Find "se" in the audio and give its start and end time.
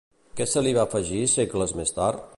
0.53-0.63